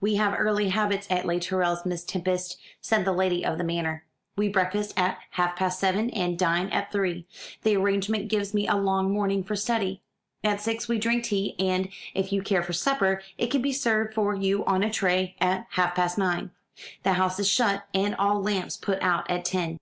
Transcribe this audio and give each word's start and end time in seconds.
"We 0.00 0.14
have 0.14 0.36
early 0.38 0.68
habits 0.68 1.08
at 1.10 1.24
Les 1.26 1.40
Tourelles, 1.40 1.84
Miss 1.84 2.04
Tempest," 2.04 2.58
said 2.80 3.04
the 3.04 3.10
lady 3.10 3.44
of 3.44 3.58
the 3.58 3.64
manor: 3.64 4.04
"we 4.36 4.48
breakfast 4.48 4.94
at 4.96 5.18
half 5.30 5.56
past 5.56 5.80
seven 5.80 6.10
and 6.10 6.38
dine 6.38 6.68
at 6.68 6.92
three; 6.92 7.26
that 7.62 7.74
arrangement 7.76 8.28
gives 8.28 8.54
me 8.54 8.68
a 8.68 8.76
long 8.76 9.12
morning 9.12 9.42
for 9.42 9.56
study. 9.56 10.00
At 10.44 10.60
six 10.60 10.86
we 10.86 11.00
drink 11.00 11.24
tea, 11.24 11.56
and, 11.58 11.88
if 12.14 12.32
you 12.32 12.40
care 12.40 12.62
for 12.62 12.72
supper, 12.72 13.20
it 13.36 13.48
can 13.48 13.62
be 13.62 13.72
served 13.72 14.14
for 14.14 14.32
you 14.32 14.64
on 14.64 14.84
a 14.84 14.92
tray 14.92 15.34
at 15.40 15.66
half 15.70 15.96
past 15.96 16.18
nine. 16.18 16.52
The 17.02 17.14
house 17.14 17.40
is 17.40 17.48
shut, 17.48 17.84
and 17.92 18.14
all 18.14 18.40
lamps 18.40 18.76
put 18.76 19.02
out, 19.02 19.28
at 19.28 19.44
ten." 19.44 19.78